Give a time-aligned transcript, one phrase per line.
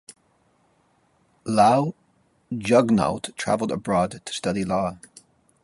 [1.45, 1.93] Lall
[2.51, 4.97] Jugnauth travelled abroad to study law.